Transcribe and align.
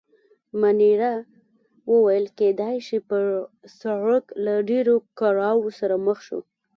مانیرا 0.59 1.13
وویل: 1.91 2.25
کېدای 2.37 2.77
شي، 2.87 2.97
پر 3.09 3.23
سړک 3.79 4.25
له 4.45 4.53
ډېرو 4.69 4.95
کړاوو 5.19 5.69
سره 5.79 5.95
مخ 6.05 6.17
شو. 6.27 6.39